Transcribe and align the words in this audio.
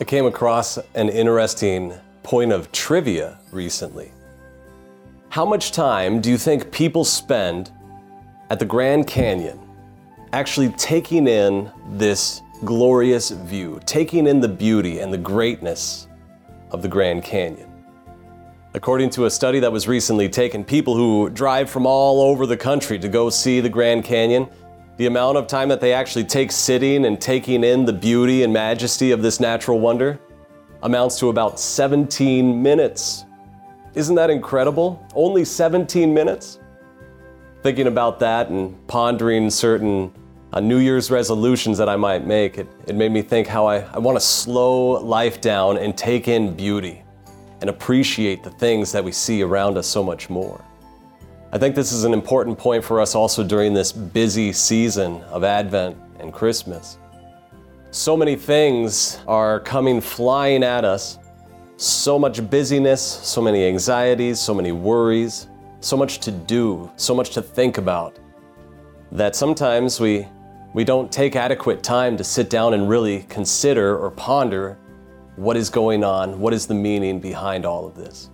I 0.00 0.04
came 0.04 0.24
across 0.24 0.78
an 0.94 1.10
interesting 1.10 1.92
point 2.22 2.52
of 2.52 2.72
trivia 2.72 3.38
recently. 3.52 4.12
How 5.28 5.44
much 5.44 5.72
time 5.72 6.22
do 6.22 6.30
you 6.30 6.38
think 6.38 6.72
people 6.72 7.04
spend 7.04 7.70
at 8.48 8.58
the 8.58 8.64
Grand 8.64 9.06
Canyon 9.06 9.60
actually 10.32 10.70
taking 10.70 11.28
in 11.28 11.70
this 11.90 12.40
glorious 12.64 13.28
view, 13.28 13.78
taking 13.84 14.26
in 14.26 14.40
the 14.40 14.48
beauty 14.48 15.00
and 15.00 15.12
the 15.12 15.18
greatness 15.18 16.08
of 16.70 16.80
the 16.80 16.88
Grand 16.88 17.22
Canyon? 17.22 17.70
According 18.72 19.10
to 19.10 19.26
a 19.26 19.30
study 19.30 19.60
that 19.60 19.70
was 19.70 19.86
recently 19.86 20.30
taken, 20.30 20.64
people 20.64 20.94
who 20.96 21.28
drive 21.28 21.68
from 21.68 21.84
all 21.84 22.22
over 22.22 22.46
the 22.46 22.56
country 22.56 22.98
to 23.00 23.08
go 23.08 23.28
see 23.28 23.60
the 23.60 23.68
Grand 23.68 24.04
Canyon, 24.04 24.48
the 25.00 25.06
amount 25.06 25.38
of 25.38 25.46
time 25.46 25.70
that 25.70 25.80
they 25.80 25.94
actually 25.94 26.24
take 26.24 26.52
sitting 26.52 27.06
and 27.06 27.18
taking 27.18 27.64
in 27.64 27.86
the 27.86 27.92
beauty 27.92 28.42
and 28.42 28.52
majesty 28.52 29.12
of 29.12 29.22
this 29.22 29.40
natural 29.40 29.80
wonder 29.80 30.20
amounts 30.82 31.18
to 31.18 31.30
about 31.30 31.58
17 31.58 32.62
minutes. 32.62 33.24
Isn't 33.94 34.14
that 34.16 34.28
incredible? 34.28 35.02
Only 35.14 35.42
17 35.46 36.12
minutes? 36.12 36.58
Thinking 37.62 37.86
about 37.86 38.20
that 38.20 38.50
and 38.50 38.76
pondering 38.88 39.48
certain 39.48 40.12
uh, 40.52 40.60
New 40.60 40.76
Year's 40.76 41.10
resolutions 41.10 41.78
that 41.78 41.88
I 41.88 41.96
might 41.96 42.26
make, 42.26 42.58
it, 42.58 42.68
it 42.86 42.94
made 42.94 43.10
me 43.10 43.22
think 43.22 43.46
how 43.46 43.64
I, 43.64 43.78
I 43.94 43.98
want 43.98 44.16
to 44.16 44.20
slow 44.20 45.02
life 45.02 45.40
down 45.40 45.78
and 45.78 45.96
take 45.96 46.28
in 46.28 46.54
beauty 46.54 47.02
and 47.62 47.70
appreciate 47.70 48.42
the 48.42 48.50
things 48.50 48.92
that 48.92 49.02
we 49.02 49.12
see 49.12 49.40
around 49.40 49.78
us 49.78 49.86
so 49.86 50.04
much 50.04 50.28
more. 50.28 50.62
I 51.52 51.58
think 51.58 51.74
this 51.74 51.90
is 51.90 52.04
an 52.04 52.12
important 52.12 52.56
point 52.56 52.84
for 52.84 53.00
us 53.00 53.16
also 53.16 53.42
during 53.42 53.74
this 53.74 53.90
busy 53.90 54.52
season 54.52 55.20
of 55.22 55.42
Advent 55.42 55.96
and 56.20 56.32
Christmas. 56.32 56.96
So 57.90 58.16
many 58.16 58.36
things 58.36 59.18
are 59.26 59.58
coming 59.58 60.00
flying 60.00 60.62
at 60.62 60.84
us. 60.84 61.18
So 61.76 62.20
much 62.20 62.48
busyness, 62.48 63.02
so 63.02 63.42
many 63.42 63.66
anxieties, 63.66 64.38
so 64.38 64.54
many 64.54 64.70
worries, 64.70 65.48
so 65.80 65.96
much 65.96 66.20
to 66.20 66.30
do, 66.30 66.88
so 66.94 67.16
much 67.16 67.30
to 67.30 67.42
think 67.42 67.78
about, 67.78 68.20
that 69.10 69.34
sometimes 69.34 69.98
we, 69.98 70.28
we 70.72 70.84
don't 70.84 71.10
take 71.10 71.34
adequate 71.34 71.82
time 71.82 72.16
to 72.16 72.22
sit 72.22 72.48
down 72.48 72.74
and 72.74 72.88
really 72.88 73.24
consider 73.24 73.98
or 73.98 74.12
ponder 74.12 74.78
what 75.34 75.56
is 75.56 75.68
going 75.68 76.04
on? 76.04 76.38
What 76.38 76.54
is 76.54 76.68
the 76.68 76.74
meaning 76.74 77.18
behind 77.18 77.66
all 77.66 77.86
of 77.86 77.96
this? 77.96 78.30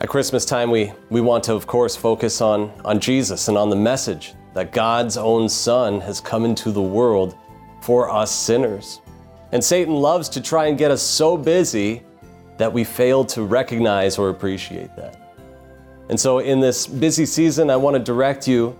At 0.00 0.08
Christmas 0.08 0.44
time, 0.44 0.70
we, 0.70 0.92
we 1.10 1.20
want 1.20 1.42
to, 1.44 1.54
of 1.54 1.66
course, 1.66 1.96
focus 1.96 2.40
on, 2.40 2.70
on 2.84 3.00
Jesus 3.00 3.48
and 3.48 3.58
on 3.58 3.68
the 3.68 3.76
message 3.76 4.34
that 4.54 4.72
God's 4.72 5.16
own 5.16 5.48
Son 5.48 6.00
has 6.00 6.20
come 6.20 6.44
into 6.44 6.70
the 6.70 6.82
world 6.82 7.36
for 7.80 8.10
us 8.10 8.30
sinners. 8.30 9.00
And 9.52 9.62
Satan 9.62 9.94
loves 9.94 10.28
to 10.30 10.40
try 10.40 10.66
and 10.66 10.78
get 10.78 10.90
us 10.90 11.02
so 11.02 11.36
busy 11.36 12.02
that 12.58 12.72
we 12.72 12.84
fail 12.84 13.24
to 13.24 13.42
recognize 13.42 14.18
or 14.18 14.30
appreciate 14.30 14.94
that. 14.96 15.20
And 16.08 16.18
so, 16.18 16.38
in 16.38 16.60
this 16.60 16.86
busy 16.86 17.26
season, 17.26 17.68
I 17.68 17.76
want 17.76 17.94
to 17.94 18.02
direct 18.02 18.46
you 18.46 18.78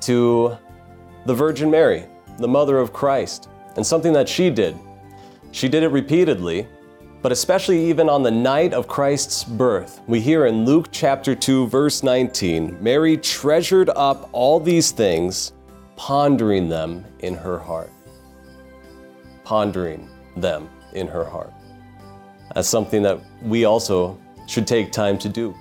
to 0.00 0.56
the 1.24 1.34
Virgin 1.34 1.70
Mary, 1.70 2.06
the 2.38 2.48
mother 2.48 2.78
of 2.78 2.92
Christ, 2.92 3.48
and 3.76 3.86
something 3.86 4.12
that 4.14 4.28
she 4.28 4.50
did 4.50 4.76
she 5.56 5.70
did 5.70 5.82
it 5.82 5.88
repeatedly, 5.88 6.68
but 7.26 7.32
especially 7.32 7.84
even 7.90 8.08
on 8.08 8.22
the 8.22 8.30
night 8.30 8.72
of 8.72 8.86
Christ's 8.86 9.42
birth. 9.42 10.00
We 10.06 10.20
hear 10.20 10.46
in 10.46 10.64
Luke 10.64 10.90
chapter 10.92 11.34
2, 11.34 11.66
verse 11.66 12.04
19 12.04 12.80
Mary 12.80 13.16
treasured 13.16 13.90
up 13.96 14.28
all 14.30 14.60
these 14.60 14.92
things, 14.92 15.52
pondering 15.96 16.68
them 16.68 17.04
in 17.18 17.34
her 17.34 17.58
heart. 17.58 17.90
Pondering 19.42 20.08
them 20.36 20.70
in 20.92 21.08
her 21.08 21.24
heart. 21.24 21.52
That's 22.54 22.68
something 22.68 23.02
that 23.02 23.20
we 23.42 23.64
also 23.64 24.16
should 24.46 24.68
take 24.68 24.92
time 24.92 25.18
to 25.18 25.28
do. 25.28 25.52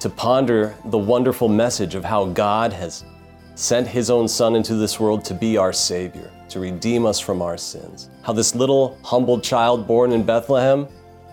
To 0.00 0.10
ponder 0.10 0.76
the 0.84 0.98
wonderful 0.98 1.48
message 1.48 1.94
of 1.94 2.04
how 2.04 2.26
God 2.26 2.74
has 2.74 3.06
sent 3.54 3.88
his 3.88 4.10
own 4.10 4.28
Son 4.28 4.54
into 4.54 4.74
this 4.74 5.00
world 5.00 5.24
to 5.24 5.32
be 5.32 5.56
our 5.56 5.72
Savior, 5.72 6.30
to 6.50 6.60
redeem 6.60 7.06
us 7.06 7.18
from 7.18 7.40
our 7.40 7.56
sins. 7.56 8.10
How 8.20 8.34
this 8.34 8.54
little 8.54 8.98
humble 9.02 9.40
child 9.40 9.86
born 9.86 10.12
in 10.12 10.22
Bethlehem 10.22 10.86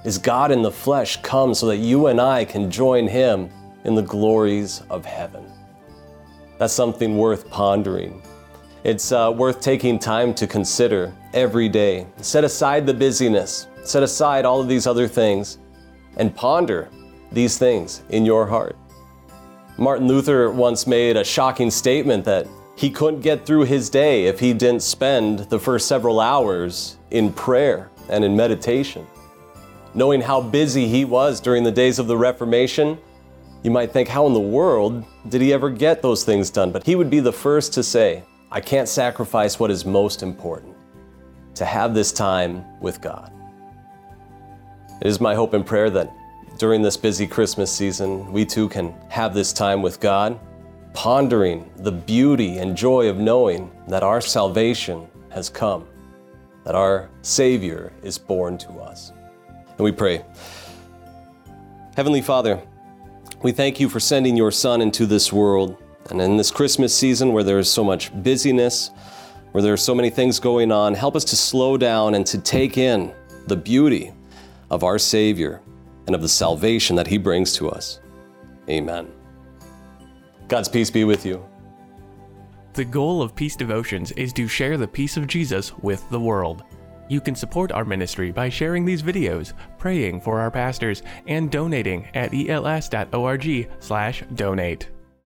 is 0.04 0.18
God 0.18 0.52
in 0.52 0.62
the 0.62 0.72
flesh 0.72 1.22
come 1.22 1.54
so 1.54 1.68
that 1.68 1.78
you 1.78 2.08
and 2.08 2.20
I 2.20 2.46
can 2.46 2.70
join 2.70 3.08
him 3.08 3.50
in 3.86 3.96
the 3.96 4.02
glories 4.02 4.82
of 4.90 5.06
heaven. 5.06 5.46
That's 6.58 6.74
something 6.74 7.18
worth 7.18 7.50
pondering. 7.50 8.22
It's 8.84 9.12
uh, 9.12 9.34
worth 9.36 9.62
taking 9.62 9.98
time 9.98 10.34
to 10.36 10.46
consider 10.46 11.14
every 11.34 11.70
day. 11.70 12.06
Set 12.18 12.44
aside 12.44 12.86
the 12.86 12.94
busyness, 12.94 13.68
set 13.84 14.04
aside 14.04 14.46
all 14.46 14.60
of 14.60 14.68
these 14.68 14.88
other 14.88 15.08
things, 15.08 15.58
and 16.18 16.36
ponder 16.36 16.90
these 17.32 17.58
things 17.58 18.04
in 18.10 18.26
your 18.26 18.46
heart. 18.46 18.78
Martin 19.78 20.08
Luther 20.08 20.52
once 20.52 20.86
made 20.86 21.18
a 21.18 21.24
shocking 21.24 21.72
statement 21.72 22.26
that 22.26 22.46
he 22.76 22.90
couldn't 22.90 23.22
get 23.22 23.46
through 23.46 23.64
his 23.64 23.90
day 23.90 24.26
if 24.26 24.40
he 24.40 24.54
didn't 24.54 24.84
spend 24.84 25.40
the 25.50 25.60
first 25.60 25.88
several 25.88 26.20
hours 26.20 26.98
in 27.12 27.32
prayer 27.32 27.90
and 28.10 28.24
in 28.24 28.36
meditation. 28.36 29.08
Knowing 29.96 30.22
how 30.22 30.42
busy 30.42 30.88
he 30.88 31.06
was 31.06 31.40
during 31.40 31.64
the 31.64 31.72
days 31.72 32.00
of 32.00 32.08
the 32.08 32.18
Reformation, 32.18 32.98
you 33.62 33.70
might 33.70 33.92
think, 33.92 34.10
how 34.10 34.26
in 34.26 34.34
the 34.34 34.40
world 34.40 35.06
did 35.30 35.40
he 35.40 35.54
ever 35.54 35.70
get 35.70 36.02
those 36.02 36.24
things 36.24 36.50
done? 36.50 36.72
But 36.72 36.86
he 36.86 36.96
would 36.96 37.10
be 37.10 37.20
the 37.20 37.32
first 37.32 37.74
to 37.74 37.84
say, 37.84 38.24
I 38.52 38.60
can't 38.60 38.90
sacrifice 38.90 39.60
what 39.60 39.72
is 39.72 39.86
most 39.86 40.24
important 40.24 40.76
to 41.56 41.66
have 41.66 41.94
this 41.94 42.12
time 42.12 42.66
with 42.82 43.02
God. 43.02 43.32
It 45.02 45.08
is 45.08 45.22
my 45.22 45.36
hope 45.36 45.54
and 45.54 45.66
prayer 45.66 45.90
that 45.92 46.12
during 46.58 46.82
this 46.82 46.98
busy 46.98 47.28
Christmas 47.28 47.72
season, 47.72 48.32
we 48.32 48.46
too 48.46 48.70
can 48.70 48.94
have 49.10 49.34
this 49.34 49.54
time 49.54 49.82
with 49.82 50.00
God, 50.00 50.40
pondering 50.94 51.70
the 51.78 51.92
beauty 51.92 52.58
and 52.58 52.76
joy 52.76 53.10
of 53.10 53.18
knowing 53.18 53.72
that 53.88 54.04
our 54.04 54.22
salvation 54.22 55.08
has 55.30 55.50
come, 55.50 55.88
that 56.64 56.76
our 56.76 57.10
Savior 57.22 57.94
is 58.02 58.18
born 58.18 58.58
to 58.60 58.72
us. 58.74 59.12
And 59.78 59.86
we 59.86 59.92
pray. 59.92 60.24
Heavenly 61.96 62.22
Father, 62.22 62.62
we 63.42 63.52
thank 63.52 63.80
you 63.80 63.90
for 63.90 64.00
sending 64.00 64.38
your 64.38 64.52
Son 64.52 64.82
into 64.82 65.06
this 65.06 65.34
world. 65.34 65.78
And 66.10 66.22
in 66.22 66.38
this 66.38 66.52
Christmas 66.52 66.96
season 66.96 67.34
where 67.34 67.44
there 67.44 67.60
is 67.60 67.70
so 67.70 67.84
much 67.84 68.12
busyness, 68.24 68.92
where 69.52 69.62
there 69.62 69.74
are 69.74 69.78
so 69.78 69.96
many 69.96 70.10
things 70.10 70.40
going 70.40 70.72
on, 70.72 70.94
help 70.94 71.16
us 71.16 71.24
to 71.26 71.36
slow 71.36 71.78
down 71.78 72.16
and 72.16 72.26
to 72.28 72.40
take 72.40 72.78
in 72.78 73.14
the 73.48 73.56
beauty 73.56 74.12
of 74.70 74.84
our 74.84 74.98
Savior 74.98 75.62
and 76.08 76.16
of 76.16 76.22
the 76.22 76.30
salvation 76.30 76.96
that 76.96 77.08
He 77.08 77.18
brings 77.18 77.54
to 77.54 77.70
us. 77.70 78.00
Amen. 78.70 79.12
God's 80.48 80.70
peace 80.70 80.90
be 80.90 81.04
with 81.04 81.26
you. 81.26 81.46
The 82.74 82.86
goal 82.86 83.22
of 83.22 83.36
Peace 83.36 83.56
Devotions 83.56 84.12
is 84.14 84.34
to 84.34 84.48
share 84.48 84.78
the 84.78 84.88
peace 84.88 85.16
of 85.16 85.28
Jesus 85.28 85.78
with 85.78 86.10
the 86.10 86.20
world. 86.20 86.64
You 87.08 87.22
can 87.22 87.36
support 87.36 87.72
our 87.72 87.86
ministry 87.86 88.32
by 88.32 88.50
sharing 88.50 88.86
these 88.86 89.04
videos, 89.04 89.54
praying 89.78 90.22
for 90.22 90.40
our 90.40 90.50
pastors, 90.52 91.04
and 91.28 91.52
donating 91.52 92.08
at 92.14 92.34
els.org/donate. 92.34 94.90